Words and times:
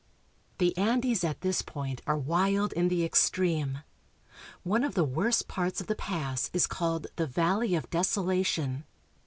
The 0.57 0.75
Andes 0.79 1.23
at 1.23 1.41
this 1.41 1.61
point 1.61 2.01
are 2.07 2.17
wild 2.17 2.73
in 2.73 2.87
the 2.87 3.05
extreme. 3.05 3.83
One 4.63 4.83
of 4.83 4.95
the 4.95 5.03
worst 5.03 5.47
parts 5.47 5.79
of 5.79 5.85
the 5.85 5.93
pass 5.93 6.49
is 6.53 6.65
called 6.65 7.05
the 7.17 7.27
Valley 7.27 7.75
of 7.75 7.87
Deso 7.91 8.25
lation. 8.25 8.81